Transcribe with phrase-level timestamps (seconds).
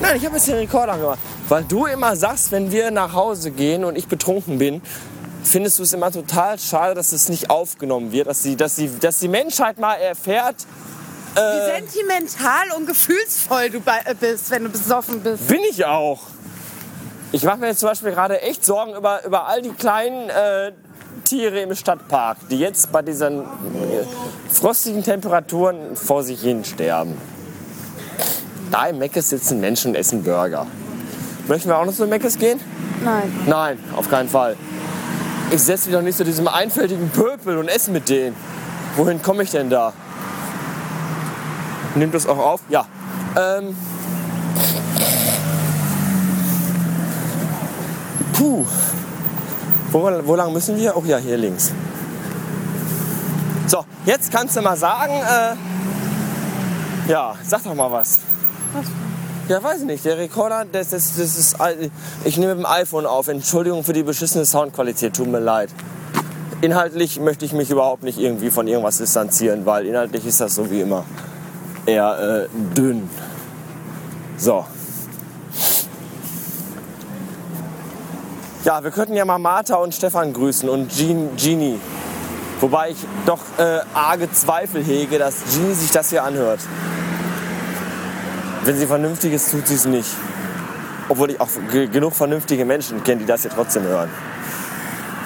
[0.00, 1.18] Nein, ich habe jetzt den Rekorder gemacht.
[1.48, 4.82] Weil du immer sagst, wenn wir nach Hause gehen und ich betrunken bin,
[5.44, 8.90] findest du es immer total schade, dass es nicht aufgenommen wird, dass die, dass die,
[8.98, 10.56] dass die Menschheit mal erfährt,
[11.34, 15.46] Wie sentimental und gefühlsvoll du bei- äh, bist, wenn du besoffen bist.
[15.48, 16.20] bin ich auch.
[17.32, 20.72] Ich mache mir jetzt zum Beispiel gerade echt Sorgen über, über all die kleinen äh,
[21.24, 23.44] Tiere im Stadtpark, die jetzt bei diesen äh,
[24.50, 27.16] frostigen Temperaturen vor sich hin sterben.
[28.70, 30.66] Da im Meckes sitzen Menschen und essen Burger.
[31.48, 32.60] Möchten wir auch noch zu Meckes gehen?
[33.02, 33.32] Nein.
[33.46, 34.56] Nein, auf keinen Fall.
[35.50, 38.36] Ich setze mich doch nicht zu diesem einfältigen Pöpel und esse mit denen.
[38.96, 39.94] Wohin komme ich denn da?
[41.94, 42.60] Nimmt das auch auf?
[42.68, 42.86] Ja.
[43.36, 43.74] Ähm.
[48.32, 48.64] Puh.
[49.90, 50.96] Wo, wo lang müssen wir?
[50.96, 51.72] Oh ja, hier links.
[53.66, 58.18] So, jetzt kannst du mal sagen, äh, ja, sag doch mal was.
[59.48, 60.04] Ja, weiß ich nicht.
[60.04, 61.56] Der Rekorder, das, das, das ist.
[62.24, 63.28] Ich nehme mit dem iPhone auf.
[63.28, 65.70] Entschuldigung für die beschissene Soundqualität, tut mir leid.
[66.60, 70.70] Inhaltlich möchte ich mich überhaupt nicht irgendwie von irgendwas distanzieren, weil inhaltlich ist das so
[70.70, 71.04] wie immer
[71.86, 73.10] eher äh, dünn.
[74.36, 74.64] So.
[78.64, 81.80] Ja, wir könnten ja mal Martha und Stefan grüßen und Jean, Genie.
[82.60, 86.60] Wobei ich doch äh, arge Zweifel hege, dass Genie sich das hier anhört.
[88.64, 90.08] Wenn sie vernünftig ist, tut sie es nicht.
[91.08, 94.08] Obwohl ich auch ge- genug vernünftige Menschen kenne, die das hier trotzdem hören.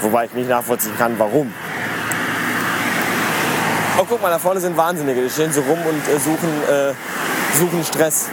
[0.00, 1.52] Wobei ich nicht nachvollziehen kann, warum.
[3.98, 5.20] Oh, guck mal, da vorne sind Wahnsinnige.
[5.22, 6.94] Die stehen so rum und äh, suchen, äh,
[7.58, 8.30] suchen Stress.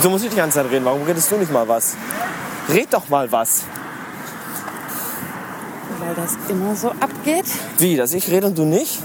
[0.00, 0.86] Wieso muss ich die ganze Zeit reden?
[0.86, 1.94] Warum redest du nicht mal was?
[2.70, 3.64] Red doch mal was.
[5.98, 7.44] Weil das immer so abgeht.
[7.76, 8.98] Wie, dass ich rede und du nicht?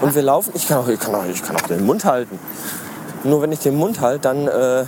[0.00, 0.50] Und wir laufen?
[0.56, 2.40] Ich kann, auch, ich, kann auch, ich kann auch den Mund halten.
[3.22, 4.86] Nur wenn ich den Mund halte, dann äh,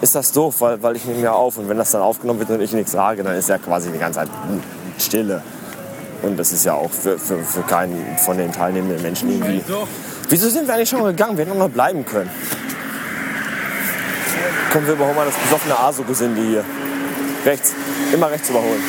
[0.00, 1.56] ist das doof, weil, weil ich nehme ja auf.
[1.58, 3.98] Und wenn das dann aufgenommen wird und ich nichts sage, dann ist ja quasi die
[3.98, 4.28] ganze Zeit
[4.98, 5.40] Stille.
[6.22, 9.62] Und das ist ja auch für, für, für keinen von den teilnehmenden Menschen irgendwie.
[10.28, 11.36] Wieso sind wir eigentlich schon gegangen?
[11.36, 12.30] Wir hätten noch mal bleiben können.
[14.72, 16.64] Kommen wir überholen mal das besoffene Aso-Gesinde hier.
[17.44, 17.72] Rechts.
[18.12, 18.82] Immer rechts überholen.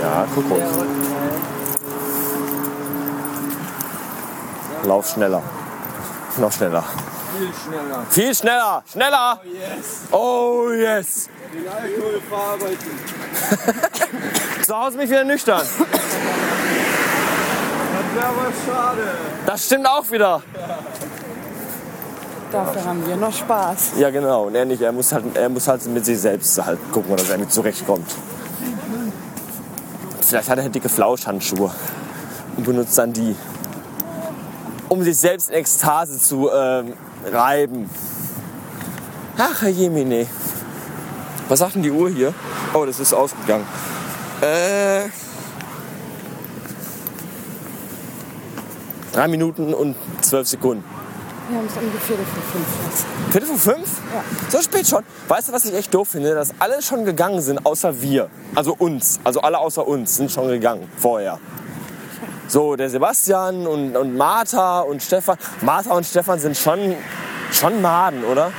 [0.00, 0.64] Ja, guck ruhig.
[4.84, 5.42] Lauf schneller.
[6.36, 6.84] Noch schneller.
[7.36, 8.06] Viel schneller.
[8.10, 8.82] Viel schneller.
[8.90, 9.40] Schneller.
[9.44, 10.02] Yes.
[10.10, 11.28] Oh yes.
[11.52, 12.98] Den Alkohol verarbeiten.
[14.62, 15.60] Zu Hause bin ich wieder nüchtern.
[15.60, 15.68] Das
[18.14, 19.02] wäre aber schade.
[19.46, 20.42] Das stimmt auch wieder.
[22.50, 23.92] Dafür haben wir noch Spaß.
[23.98, 24.46] Ja genau.
[24.46, 24.80] Und er nicht.
[24.80, 28.10] Er muss halt, er muss halt mit sich selbst halt gucken, dass er mit zurechtkommt.
[30.20, 31.70] Vielleicht hat er dicke Flauschhandschuhe
[32.56, 33.34] und benutzt dann die,
[34.88, 36.94] um sich selbst in Ekstase zu ähm,
[37.24, 37.88] reiben.
[39.38, 40.26] Ach, Herr Jemine.
[41.48, 42.34] Was sagt denn die Uhr hier?
[42.74, 43.66] Oh, das ist ausgegangen.
[44.40, 45.08] Äh,
[49.12, 50.97] drei Minuten und zwölf Sekunden.
[51.48, 53.06] Wir haben es ungefähr für fünf jetzt.
[53.30, 53.88] Viertel vor fünf?
[54.12, 54.22] Ja.
[54.50, 55.02] So spät schon.
[55.28, 56.34] Weißt du, was ich echt doof finde?
[56.34, 58.28] Dass alle schon gegangen sind, außer wir.
[58.54, 59.18] Also uns.
[59.24, 61.38] Also alle außer uns sind schon gegangen vorher.
[62.48, 65.38] So, der Sebastian und, und Martha und Stefan.
[65.62, 66.94] Martha und Stefan sind schon,
[67.50, 68.52] schon Maden, oder?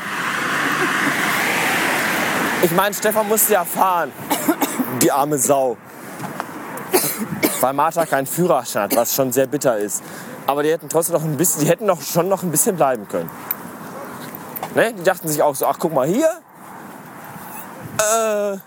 [2.64, 4.12] Ich meine, Stefan musste ja fahren.
[5.04, 5.78] Die arme Sau.
[7.62, 10.02] Weil Martha keinen Führerschein hat, was schon sehr bitter ist.
[10.50, 13.08] Aber die hätten trotzdem noch ein bisschen, die hätten noch schon noch ein bisschen bleiben
[13.08, 13.30] können.
[14.74, 14.94] Ne?
[14.94, 16.28] Die dachten sich auch so, ach guck mal hier,
[18.00, 18.58] äh,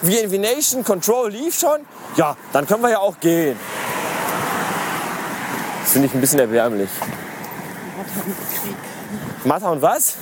[0.00, 1.80] VNV Nation Control lief schon,
[2.14, 3.58] ja, dann können wir ja auch gehen.
[5.82, 6.90] Das finde ich ein bisschen erbärmlich.
[9.42, 10.14] Martha und was?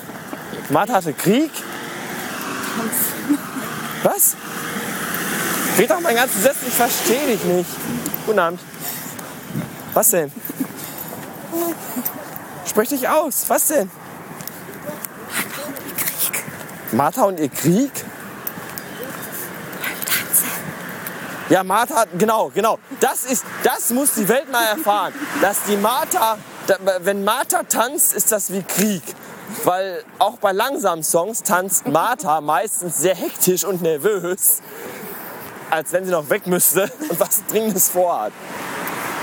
[0.70, 1.50] Martha hatte Krieg?
[4.02, 4.34] Was?
[5.76, 7.70] Red doch meinen ganzen Sätze, ich verstehe dich nicht.
[8.24, 8.60] Guten Abend.
[9.92, 10.32] Was denn?
[12.66, 13.44] Sprech dich aus.
[13.48, 13.90] Was denn?
[16.92, 17.90] Martha und ihr Krieg?
[21.48, 22.78] Ja, Martha, genau, genau.
[22.98, 25.12] Das ist, das muss die Welt mal erfahren.
[25.40, 26.38] Dass die Martha,
[27.00, 29.02] wenn Martha tanzt, ist das wie Krieg.
[29.62, 34.60] Weil auch bei langsamen Songs tanzt Martha meistens sehr hektisch und nervös,
[35.70, 38.32] als wenn sie noch weg müsste und was Dringendes vorhat.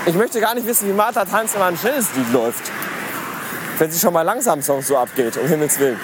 [0.05, 2.71] Ich möchte gar nicht wissen, wie Martha wenn mal ein schnelles Lied läuft.
[3.79, 5.99] wenn sie schon mal langsam Songs so abgeht, um Himmels Willen.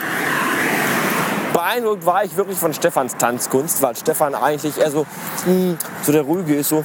[1.54, 5.06] Beeindruckt war ich wirklich von Stefans Tanzkunst, weil Stefan eigentlich eher so,
[5.46, 6.84] mh, so der ruhige ist, so,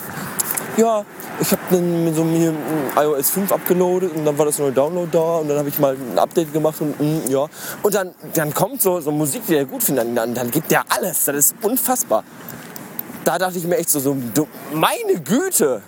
[0.76, 1.04] ja,
[1.40, 2.52] ich habe dann so mir
[2.96, 5.96] iOS 5 abgeloadet und dann war das neue Download da und dann habe ich mal
[5.96, 7.46] ein Update gemacht und mh, ja.
[7.82, 10.84] Und dann, dann kommt so, so Musik, die er gut findet, dann, dann gibt der
[10.88, 12.24] alles, das ist unfassbar.
[13.24, 14.16] Da dachte ich mir echt so, so
[14.72, 15.82] meine Güte,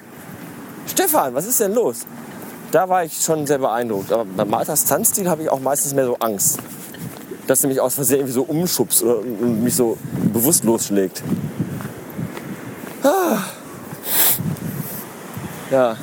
[0.87, 2.07] Stefan, was ist denn los?
[2.73, 4.13] Da war ich schon sehr beeindruckt.
[4.13, 6.59] Aber bei Marthas Tanzstil habe ich auch meistens mehr so Angst.
[7.47, 9.97] Dass sie mich aus Versehen irgendwie so umschubst oder und mich so
[10.33, 11.23] bewusstlos schlägt.
[13.03, 13.39] Ah.
[15.71, 15.97] Ja.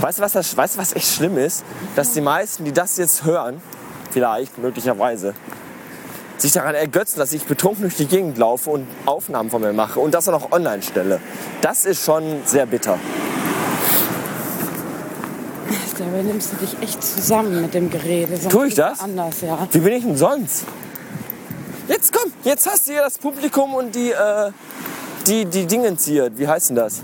[0.00, 1.64] Weißt du, was, das, weißt was echt schlimm ist?
[1.96, 3.60] Dass die meisten, die das jetzt hören,
[4.10, 5.34] vielleicht, möglicherweise,
[6.42, 10.00] sich daran ergötzen, dass ich betrunken durch die Gegend laufe und Aufnahmen von mir mache
[10.00, 11.20] und das dann auch online stelle.
[11.60, 12.98] Das ist schon sehr bitter.
[15.98, 18.36] Dabei nimmst du dich echt zusammen mit dem Gerede.
[18.36, 19.00] Sonst Tue ich das?
[19.00, 19.68] Anders, ja.
[19.70, 20.64] Wie bin ich denn sonst?
[21.86, 24.50] Jetzt komm, jetzt hast du hier das Publikum und die, äh,
[25.26, 26.36] die, die Dingens hier.
[26.36, 27.02] Wie heißt denn das?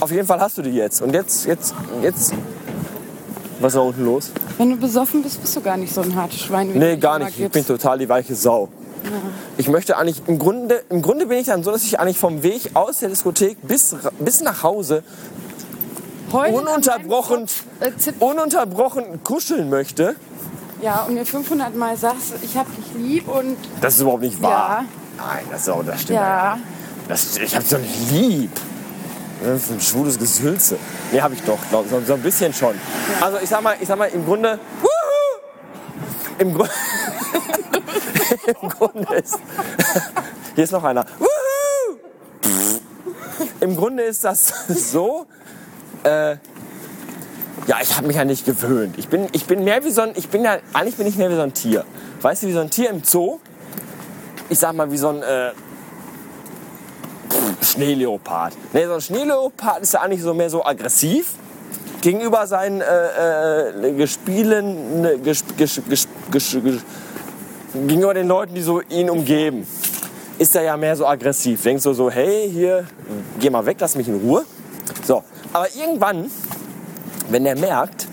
[0.00, 1.00] Auf jeden Fall hast du die jetzt.
[1.00, 2.34] Und jetzt, jetzt, jetzt.
[3.60, 4.30] Was ist da unten los?
[4.58, 6.72] Wenn du besoffen bist, bist du gar nicht so ein hartes Schwein.
[6.74, 7.38] Wie Nee, gar nicht.
[7.38, 8.68] Ich bin total die weiche Sau.
[9.58, 12.42] Ich möchte eigentlich, im Grunde, im Grunde bin ich dann so, dass ich eigentlich vom
[12.42, 15.02] Weg aus der Diskothek bis, bis nach Hause
[16.32, 20.16] Heute ununterbrochen, Kopf, äh, ununterbrochen kuscheln möchte.
[20.82, 24.42] Ja, und mir 500 Mal sagst, ich hab dich lieb und Das ist überhaupt nicht
[24.42, 24.84] wahr.
[25.18, 25.24] Ja.
[25.24, 26.18] Nein, das, ist auch, das stimmt.
[26.18, 26.58] ja.
[27.06, 28.50] Das, ich hab's doch nicht lieb.
[29.44, 30.78] Das ist ein schwules Gesülze.
[31.12, 31.58] Nee, hab ich doch.
[31.68, 32.74] glaub- So, so ein bisschen schon.
[33.20, 34.58] Also ich sag mal, ich sag mal im Grunde.
[34.80, 34.88] Wuhu!
[36.38, 36.64] Im, Gru
[38.62, 39.38] Im Grunde ist.
[40.54, 41.04] Hier ist noch einer.
[41.18, 41.98] Wuhu!
[43.60, 45.26] Im Grunde ist das so.
[46.04, 46.36] Äh,
[47.66, 48.94] ja, ich habe mich ja nicht gewöhnt.
[48.98, 51.30] Ich bin, ich bin mehr wie so ein, ich bin ja, eigentlich bin ich mehr
[51.30, 51.84] wie so ein Tier.
[52.20, 53.38] Weißt du, wie so ein Tier im Zoo?
[54.50, 55.52] Ich sag mal, wie so ein, äh,
[57.64, 58.54] Schneeleopard.
[58.72, 61.34] Nee, so ein Schneeleopard ist ja eigentlich so mehr so aggressiv
[62.04, 65.80] gegenüber seinen äh, äh, Gespielen, ne, ges, ges,
[66.30, 66.56] ges,
[67.72, 69.66] gegenüber den Leuten, die so ihn umgeben.
[70.38, 71.62] Ist er ja mehr so aggressiv.
[71.62, 72.84] Denkst du so, hey, hier,
[73.40, 74.44] geh mal weg, lass mich in Ruhe.
[75.06, 75.22] So,
[75.52, 76.30] aber irgendwann,
[77.30, 78.06] wenn er merkt,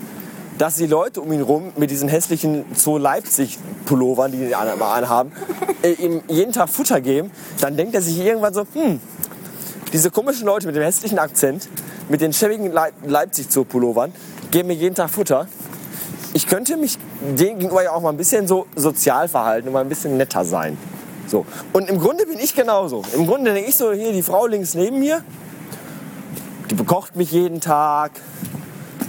[0.56, 4.94] dass die Leute um ihn rum mit diesen hässlichen Zoo Leipzig Pullovern, die die mal
[4.94, 5.32] anhaben,
[5.82, 9.00] äh, ihm jeden Tag Futter geben, dann denkt er sich irgendwann so, hm,
[9.92, 11.68] diese komischen Leute mit dem hässlichen Akzent,
[12.08, 14.12] mit den schäbigen Leip Leipzig Zoo Pullovern,
[14.50, 15.46] geben mir jeden Tag Futter.
[16.34, 19.80] Ich könnte mich denen gegenüber ja auch mal ein bisschen so sozial verhalten und mal
[19.80, 20.78] ein bisschen netter sein.
[21.28, 21.44] So.
[21.72, 23.02] Und im Grunde bin ich genauso.
[23.14, 25.22] Im Grunde denke ich so, hier die Frau links neben mir,
[26.70, 28.12] die bekocht mich jeden Tag.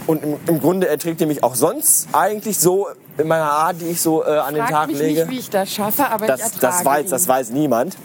[0.06, 3.86] Und im, im Grunde erträgt die mich auch sonst eigentlich so in meiner Art, die
[3.86, 5.20] ich so äh, an den Frag Tag mich lege.
[5.20, 7.10] nicht, wie ich das schaffe, aber ich Das, ertrage das, weiß, ihn.
[7.10, 7.96] das weiß niemand.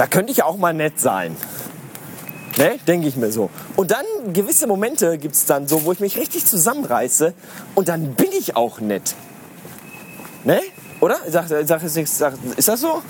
[0.00, 1.36] Da könnte ich auch mal nett sein.
[2.56, 2.78] Ne?
[2.88, 3.50] Denke ich mir so.
[3.76, 7.34] Und dann gewisse Momente gibt es dann so, wo ich mich richtig zusammenreiße
[7.74, 9.14] und dann bin ich auch nett.
[10.44, 10.62] Ne?
[11.00, 11.18] Oder?
[11.28, 13.02] Sag, sag jetzt nichts, sag, ist das so?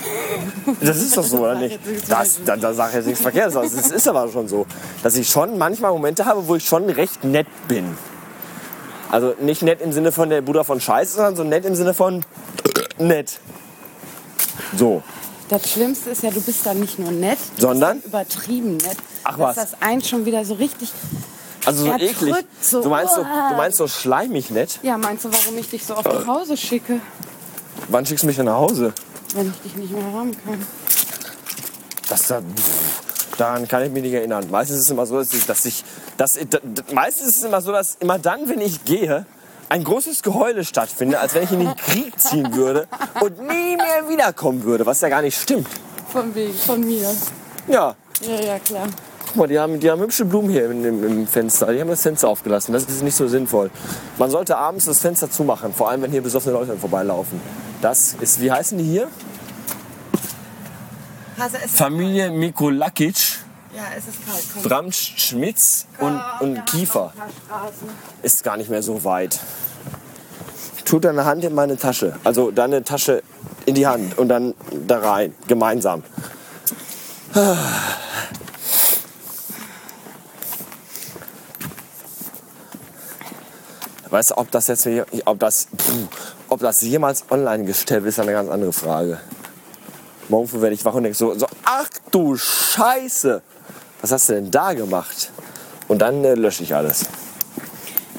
[0.81, 1.79] Das ist doch so, oder nicht?
[2.09, 3.55] Das, da, da sag ich jetzt nichts Verkehrtes.
[3.55, 3.73] aus.
[3.73, 4.67] Das ist aber schon so,
[5.05, 7.97] dass ich schon manchmal Momente habe, wo ich schon recht nett bin.
[9.13, 11.95] Also nicht nett im Sinne von der Bruder von Scheiße, sondern so nett im Sinne
[11.95, 12.25] von
[12.99, 13.39] nett.
[14.77, 15.05] So.
[15.51, 17.97] Das Schlimmste ist ja, du bist dann nicht nur nett, Sondern?
[17.97, 18.97] bist übertrieben nett.
[19.25, 19.57] Ach dass was.
[19.57, 20.91] das eins schon wieder so richtig.
[21.67, 22.35] Also so eklig.
[22.63, 22.81] so.
[22.83, 24.79] Du meinst so, du meinst so schleimig nett?
[24.83, 27.01] Ja, meinst du, warum ich dich so oft nach Hause schicke,
[27.89, 28.93] Wann schickst du mich denn nach Hause?
[29.35, 30.65] wenn ich dich nicht mehr haben kann?
[32.09, 34.47] Das, da- pff, daran kann ich mich nicht erinnern.
[34.51, 35.85] Meistens ist es immer so, dass ich, dass ich,
[36.17, 36.59] dass d-
[36.93, 39.27] meistens ist es immer so, dass immer dann, wenn ich gehe,
[39.71, 42.89] ein großes Geheule stattfindet, als wenn ich in den Krieg ziehen würde
[43.21, 45.69] und nie mehr wiederkommen würde, was ja gar nicht stimmt.
[46.13, 47.09] Von wegen, von mir.
[47.69, 48.89] Ja, Ja, ja, klar.
[49.29, 51.73] guck mal, die haben, die haben hübsche Blumen hier im, im, im Fenster.
[51.73, 52.73] Die haben das Fenster aufgelassen.
[52.73, 53.71] Das ist nicht so sinnvoll.
[54.19, 57.41] Man sollte abends das Fenster zumachen, vor allem wenn hier besoffene Leute vorbeilaufen.
[57.81, 59.09] Das ist, wie heißen die hier?
[61.39, 63.17] Hase, es ist, Familie Mikulakic,
[63.75, 64.45] ja, es ist kalt.
[64.53, 64.63] Komm.
[64.65, 67.13] Bram Schmitz und, und Kiefer.
[68.23, 69.39] Ist gar nicht mehr so weit.
[70.91, 72.17] Tut deine Hand in meine Tasche.
[72.25, 73.23] Also deine Tasche
[73.65, 74.55] in die Hand und dann
[74.89, 75.33] da rein.
[75.47, 76.03] Gemeinsam.
[84.11, 84.89] Weißt du, ob das jetzt,
[85.27, 85.69] ob das,
[86.49, 89.21] ob das jemals online gestellt wird, ist eine ganz andere Frage.
[90.29, 93.43] Morgen früh werde ich wach und denke so, so, ach du Scheiße,
[94.01, 95.31] was hast du denn da gemacht?
[95.87, 97.05] Und dann äh, lösche ich alles.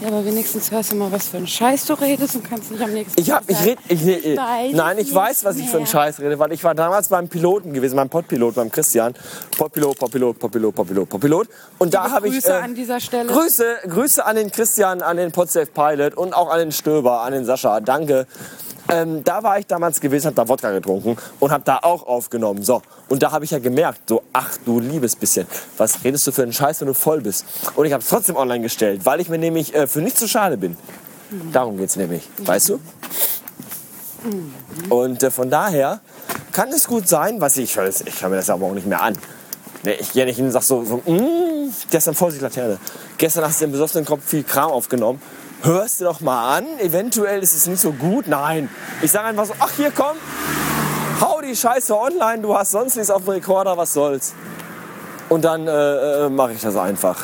[0.02, 2.82] Ja, aber wenigstens hörst du mal, was für ein Scheiß du redest und kannst nicht
[2.82, 5.78] am nächsten Ich hab, ich red, ich, ich, weiß nein, ich weiß, was ich für
[5.78, 5.86] einen.
[5.86, 9.14] Scheiß rede, weil ich war damals beim Piloten gewesen, beim Podpilot, beim Christian.
[9.56, 11.48] Podpilot, Podpilot, Podpilot, Podpilot, Podpilot.
[11.78, 13.32] Und da habe ich Grüße äh, an dieser Stelle.
[13.32, 17.34] Grüße, Grüße an den Christian, an den Podsafe Pilot und auch an den Stöber, an
[17.34, 17.80] den Sascha.
[17.80, 18.26] Danke.
[18.92, 22.64] Ähm, da war ich damals gewesen, habe da Wodka getrunken und habe da auch aufgenommen.
[22.64, 26.32] So, und da habe ich ja gemerkt, so, ach du liebes bisschen, was redest du
[26.32, 27.46] für einen Scheiß, wenn du voll bist?
[27.76, 30.28] Und ich habe es trotzdem online gestellt, weil ich mir nämlich äh, für nichts zu
[30.28, 30.78] schade bin.
[31.54, 32.80] Darum geht's nämlich, weißt du?
[34.90, 36.02] Und äh, von daher
[36.52, 39.18] kann es gut sein, was ich, ich höre mir das aber auch nicht mehr an.
[39.84, 42.78] Nee, ich gehe nicht hin und sag so, so mm, gestern Vorsicht Laterne.
[43.18, 45.22] Gestern hast du im besoffenen Kopf viel Kram aufgenommen.
[45.64, 48.28] Hörst du doch mal an, eventuell ist es nicht so gut.
[48.28, 48.70] Nein,
[49.02, 50.18] ich sage einfach so, ach hier komm,
[51.20, 54.34] hau die Scheiße online, du hast sonst nichts auf dem Rekorder, was soll's.
[55.30, 57.24] Und dann äh, äh, mache ich das einfach.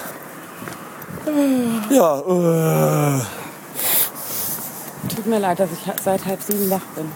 [1.89, 3.22] Ja, äh,
[5.13, 7.12] Tut mir leid, dass ich seit halb sieben wach bin.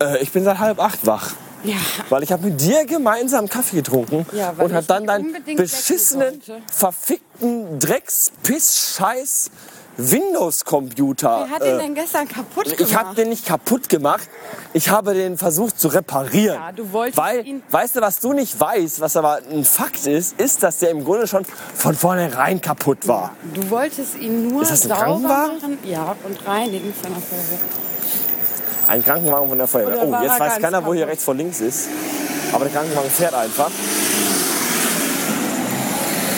[0.00, 1.32] äh, ich bin seit halb acht wach.
[1.62, 1.76] Ja,
[2.10, 6.48] Weil ich habe mit dir gemeinsam Kaffee getrunken Ja, und hat dann deinen beschissenen, wecken
[6.48, 6.62] wollte.
[6.72, 9.50] verfickten Drecks-Piss-Scheiß
[9.96, 11.46] Windows-Computer.
[11.46, 12.80] wer hat den denn gestern kaputt gemacht?
[12.80, 14.28] ich habe den nicht kaputt gemacht.
[14.72, 16.56] Ich habe den versucht zu reparieren.
[16.56, 20.06] Ja, du wolltest Weil, ihn- weißt du, was du nicht weißt, was aber ein Fakt
[20.06, 21.44] ist, ist, dass der im Grunde schon
[21.76, 23.30] von vornherein kaputt war.
[23.54, 25.54] Du wolltest ihn nur Ist das ein sauber Krankenwagen?
[25.60, 27.58] machen ja, und reinigen von der Feuerwehr.
[28.86, 30.02] Ein Krankenwagen von der Feuerwehr.
[30.08, 31.12] Oder Oh, jetzt weiß keiner, wo hier kaputt?
[31.12, 31.88] rechts vor links ist.
[32.52, 33.70] Aber der Krankenwagen fährt einfach.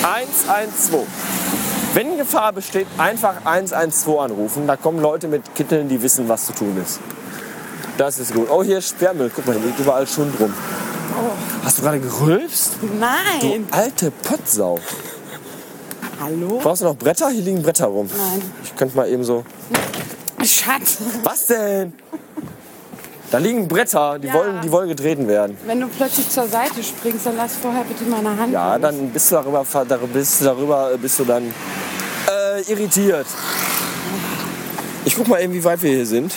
[0.02, 1.06] 112.
[1.96, 4.66] Wenn Gefahr besteht, einfach 112 anrufen.
[4.66, 7.00] Da kommen Leute mit Kitteln, die wissen, was zu tun ist.
[7.96, 8.50] Das ist gut.
[8.50, 9.30] Oh, hier ist Sperrmüll.
[9.34, 10.52] Guck mal, hier liegt überall Schund rum.
[11.64, 12.72] Hast du gerade gerülpst?
[12.82, 13.66] Du Nein!
[13.70, 14.78] alte Pottsau.
[16.20, 16.60] Hallo?
[16.62, 17.30] Brauchst du noch Bretter?
[17.30, 18.10] Hier liegen Bretter rum.
[18.14, 18.42] Nein.
[18.62, 19.42] Ich könnte mal eben so.
[20.44, 21.94] Schatz, Was denn?
[23.30, 24.34] Da liegen Bretter, die, Ja.
[24.34, 25.56] wollen, die wollen getreten werden.
[25.66, 28.82] wenn du plötzlich zur Seite springst, dann lass vorher bitte meine Hand Ja, los.
[28.82, 29.64] dann bist du darüber,
[30.44, 31.52] darüber, du, bist du dann
[32.56, 33.26] äh, irritiert.
[35.04, 36.32] Ich guck mal eben, wie weit wir hier sind.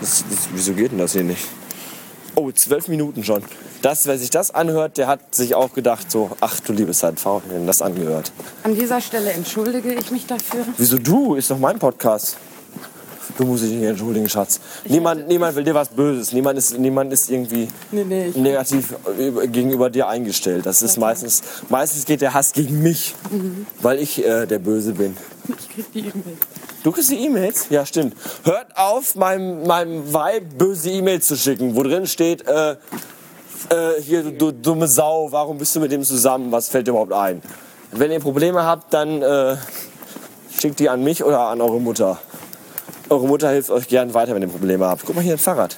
[0.00, 1.46] Das, das, wieso geht denn das hier nicht?
[2.34, 3.42] Oh, zwölf Minuten schon.
[3.82, 7.22] Das, wer sich das anhört, der hat sich auch gedacht, so, ach du liebes Zeit,
[7.24, 8.32] warum hab ich denn das angehört?
[8.62, 10.64] An dieser Stelle entschuldige ich mich dafür.
[10.76, 11.34] Wieso du?
[11.34, 12.36] Ist doch mein Podcast.
[13.40, 14.60] Du musst dich nicht entschuldigen, Schatz.
[14.84, 16.30] Niemand, niemand will dir was Böses.
[16.34, 20.66] Niemand ist, niemand ist irgendwie Nee, nee, negativ über- gegenüber dir eingestellt.
[20.66, 23.14] Das ist meistens, meistens geht der Hass gegen mich,
[23.80, 25.16] weil ich äh, der Böse bin.
[25.58, 26.36] Ich krieg die E-Mail.
[26.84, 27.68] Du kriegst die E-Mails?
[27.70, 28.14] Ja, stimmt.
[28.44, 32.76] Hört auf, meinem, meinem Weib böse E-Mails zu schicken, wo drin steht, äh, äh,
[34.02, 36.52] hier, du, du dumme Sau, warum bist du mit dem zusammen?
[36.52, 37.40] Was fällt dir überhaupt ein?
[37.90, 39.56] Wenn ihr Probleme habt, dann äh,
[40.54, 42.18] schickt die an mich oder an eure Mutter.
[43.10, 45.04] Eure Mutter hilft euch gern weiter, wenn ihr Probleme habt.
[45.04, 45.76] Guck mal hier ein Fahrrad.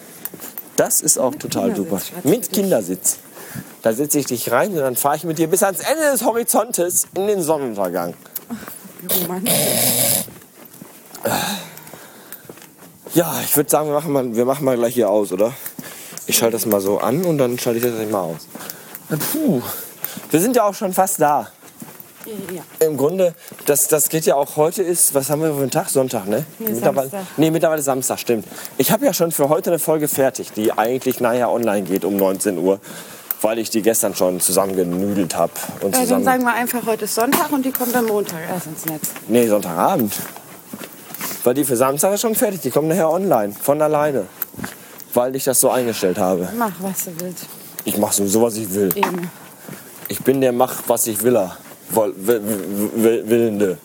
[0.76, 1.98] Das ist auch total super.
[2.24, 2.52] Mit.
[2.52, 3.16] Kindersitz.
[3.80, 6.24] Da setze ich dich rein und dann fahre ich mit dir bis ans Ende des
[6.24, 8.12] Horizontes in den Sonnenuntergang.
[9.00, 9.54] Wie romantisch.
[13.14, 15.52] Ja, ich würde sagen, wir machen, mal, wir machen mal gleich hier aus, oder?
[16.26, 18.46] Ich schalte das mal so an und dann schalte ich das gleich mal aus.
[19.32, 19.62] Puh,
[20.30, 21.48] wir sind ja auch schon fast da.
[22.26, 22.62] Ja.
[22.86, 23.34] Im Grunde,
[23.66, 25.88] das, das geht ja auch heute ist, was haben wir für einen Tag?
[25.88, 26.44] Sonntag, ne?
[26.58, 27.38] Nee, mittlerweile, Samstag.
[27.38, 28.46] nee, mittlerweile Samstag, stimmt.
[28.78, 32.16] Ich habe ja schon für heute eine Folge fertig, die eigentlich nachher online geht um
[32.16, 32.78] 19 Uhr,
[33.40, 35.52] weil ich die gestern schon zusammengenüdelt habe.
[35.80, 38.38] Und Äh, dann zusammen, sagen wir einfach, heute ist Sonntag und die kommt am Montag
[38.48, 39.08] erst ins Netz.
[39.28, 40.12] nee, Sonntagabend.
[41.44, 44.26] Weil die für Samstag ist schon fertig, die kommen nachher online, von alleine.
[45.14, 46.48] Weil ich das so eingestellt habe.
[46.56, 47.46] Mach, was du willst.
[47.84, 48.90] Ich mache sowieso, was ich will.
[48.94, 49.28] Eben.
[50.08, 51.56] Ich bin der Mach, was ich willer.
[51.92, 52.42] Woll, will,
[52.94, 53.78] will, willende.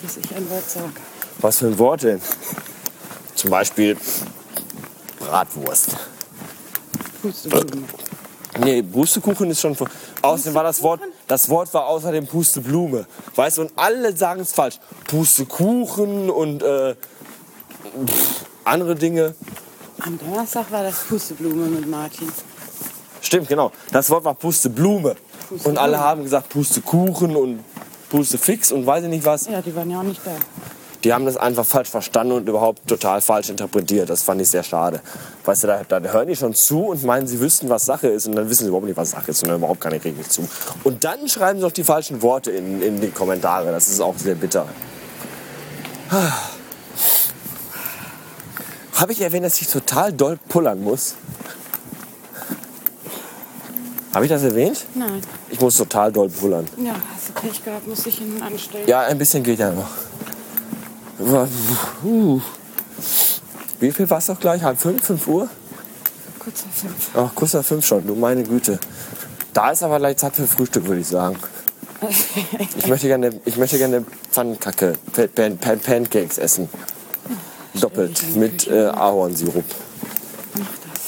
[0.00, 0.92] Bis ich ein Wort sage.
[1.40, 2.20] Was für ein Wort denn?
[3.34, 3.96] Zum Beispiel
[5.18, 5.96] Bratwurst.
[7.20, 7.86] Pusteblume.
[8.60, 9.76] Nee, Pustekuchen ist schon.
[10.20, 13.06] Außerdem war das Wort, das Wort war außerdem Pusteblume.
[13.34, 14.78] Weißt du, und alle sagen es falsch.
[15.06, 16.94] Pustekuchen und äh,
[18.06, 19.34] pff, andere Dinge.
[20.00, 22.30] Am Donnerstag war das Pusteblume mit Martin.
[23.20, 23.72] Stimmt, genau.
[23.90, 25.16] Das Wort war Pusteblume.
[25.64, 27.64] Und alle haben gesagt Pustekuchen und
[28.10, 29.48] Pustefix und weiß ich nicht was.
[29.48, 30.32] Ja, die waren ja auch nicht da.
[31.04, 34.08] Die haben das einfach falsch verstanden und überhaupt total falsch interpretiert.
[34.08, 35.00] Das fand ich sehr schade.
[35.44, 38.26] Weißt du, da, da hören die schon zu und meinen, sie wüssten, was Sache ist.
[38.26, 39.42] Und dann wissen sie überhaupt nicht, was Sache ist.
[39.42, 40.48] Und dann überhaupt keine Krieg zu.
[40.84, 43.72] Und dann schreiben sie noch die falschen Worte in, in die Kommentare.
[43.72, 44.66] Das ist auch sehr bitter.
[48.94, 51.16] Habe ich erwähnt, dass ich total doll pullern muss?
[54.14, 54.84] Habe ich das erwähnt?
[54.94, 55.20] Nein.
[55.50, 56.66] Ich muss total doll pullern.
[56.76, 58.86] Ja, hast du Pech gehabt, muss ich ihn anstellen.
[58.86, 59.88] Ja, ein bisschen geht ja noch.
[63.80, 64.62] Wie viel war es doch gleich?
[64.62, 65.48] Halb fünf, fünf Uhr?
[66.38, 67.10] Kurz vor fünf.
[67.14, 68.78] Ach, kurz nach fünf schon, du meine Güte.
[69.52, 71.36] Da ist aber gleich Zeit für Frühstück, würde ich sagen.
[72.76, 76.68] Ich möchte gerne, ich möchte gerne Pfannenkacke, Pan, Pan, Pan, Pancakes essen.
[77.74, 79.64] Doppelt mit äh, Ahornsirup.
[80.54, 81.00] Mach das.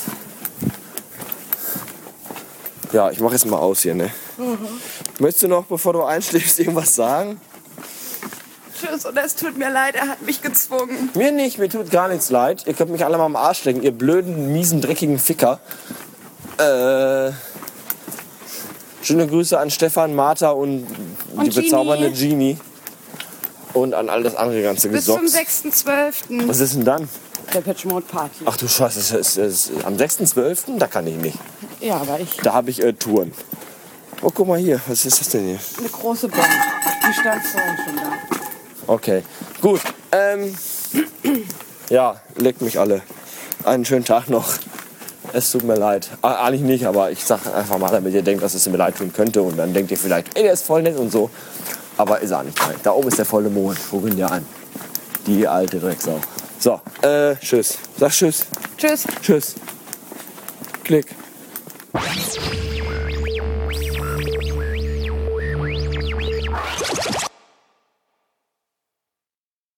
[2.94, 4.08] Ja, ich mache jetzt mal aus hier, ne?
[5.18, 7.40] Möchtest du noch, bevor du einschläfst, irgendwas sagen?
[8.78, 11.10] Tschüss und es tut mir leid, er hat mich gezwungen.
[11.14, 12.62] Mir nicht, mir tut gar nichts leid.
[12.66, 15.58] Ihr könnt mich alle mal am Arsch lecken, ihr blöden, miesen, dreckigen Ficker.
[16.58, 17.32] Äh,
[19.02, 21.62] schöne Grüße an Stefan, Martha und, die Genie.
[21.62, 22.58] bezaubernde Genie.
[23.72, 25.64] Und an all das andere ganze Bis zum Gesocks.
[25.64, 26.46] 6.12.
[26.46, 27.08] Was ist denn dann?
[27.52, 28.44] Der Patch Mode Party.
[28.44, 30.78] Ach du Scheiße, ist, das ist, am 6.12.
[30.78, 31.38] Da kann ich nicht.
[31.84, 32.38] Ja, aber ich.
[32.38, 33.30] Da habe ich äh, Touren.
[34.22, 34.80] Oh, guck mal hier.
[34.86, 35.58] Was ist das denn hier?
[35.78, 36.46] Eine große Bombe.
[37.06, 38.12] Die stand vorhin schon da.
[38.86, 39.22] Okay,
[39.60, 39.82] gut.
[40.10, 40.56] Ähm,
[41.90, 43.02] ja, legt mich alle.
[43.64, 44.54] Einen schönen Tag noch.
[45.34, 46.08] Es tut mir leid.
[46.22, 48.96] Ah, Eigentlich nicht, aber ich sage einfach mal, damit ihr denkt, dass es mir leid
[48.96, 49.42] tun könnte.
[49.42, 51.28] Und dann denkt ihr vielleicht, ey, der ist voll nett und so.
[51.98, 52.58] Aber ist er nicht.
[52.60, 52.76] Nein.
[52.82, 53.78] Da oben ist der volle Mond.
[53.90, 54.46] Worin der an?
[55.26, 56.18] Die alte Drecksau.
[56.58, 57.76] So, äh, tschüss.
[57.98, 58.46] Sag tschüss.
[58.78, 59.04] Tschüss.
[59.22, 59.54] Tschüss.
[60.82, 61.13] Klick.